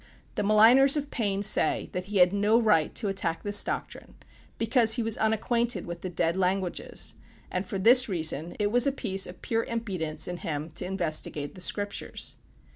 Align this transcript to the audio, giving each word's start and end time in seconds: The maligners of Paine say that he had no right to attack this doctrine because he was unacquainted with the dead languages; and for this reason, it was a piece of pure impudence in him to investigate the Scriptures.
The 0.33 0.41
maligners 0.41 0.97
of 0.97 1.11
Paine 1.11 1.43
say 1.43 1.89
that 1.91 2.05
he 2.05 2.17
had 2.17 2.33
no 2.33 2.59
right 2.59 2.95
to 2.95 3.07
attack 3.07 3.43
this 3.43 3.63
doctrine 3.63 4.15
because 4.57 4.93
he 4.95 5.03
was 5.03 5.15
unacquainted 5.19 5.85
with 5.85 6.01
the 6.01 6.09
dead 6.09 6.35
languages; 6.35 7.13
and 7.51 7.67
for 7.67 7.77
this 7.77 8.09
reason, 8.09 8.55
it 8.57 8.71
was 8.71 8.87
a 8.87 8.91
piece 8.91 9.27
of 9.27 9.43
pure 9.43 9.63
impudence 9.65 10.27
in 10.27 10.37
him 10.37 10.71
to 10.71 10.87
investigate 10.87 11.53
the 11.53 11.61
Scriptures. 11.61 12.37